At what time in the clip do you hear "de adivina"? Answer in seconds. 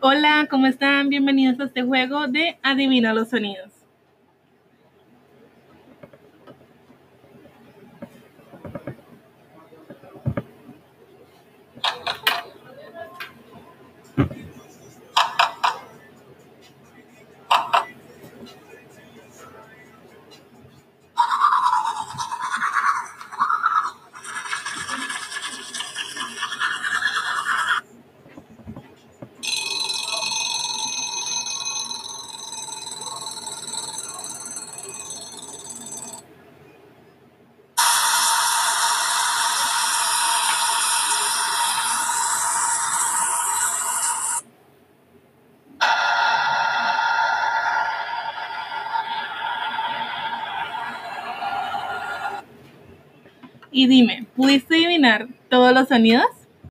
2.26-3.14